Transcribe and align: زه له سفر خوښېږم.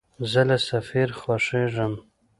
زه 0.31 0.41
له 0.49 0.57
سفر 0.69 1.07
خوښېږم. 1.19 1.93